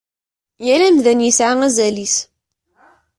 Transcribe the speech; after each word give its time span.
Yal 0.65 0.81
amdan 0.87 1.25
yesɛa 1.25 1.53
azal-is. 1.67 2.15